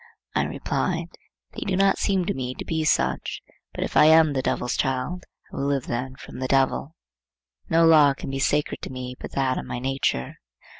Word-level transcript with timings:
I 0.33 0.45
replied, 0.45 1.09
"They 1.51 1.59
do 1.63 1.75
not 1.77 1.99
seem 1.99 2.25
to 2.25 2.33
me 2.33 2.55
to 2.55 2.65
be 2.65 2.83
such; 2.83 3.43
but 3.71 3.83
if 3.83 3.95
I 3.95 4.05
am 4.05 4.33
the 4.33 4.41
Devil's 4.41 4.75
child, 4.75 5.25
I 5.53 5.57
will 5.57 5.67
live 5.67 5.85
then 5.85 6.15
from 6.15 6.39
the 6.39 6.47
Devil." 6.47 6.95
No 7.69 7.85
law 7.85 8.15
can 8.15 8.31
be 8.31 8.39
sacred 8.39 8.81
to 8.81 8.89
me 8.91 9.15
but 9.19 9.33
that 9.33 9.59
of 9.59 9.65
my 9.65 9.77
nature. 9.77 10.37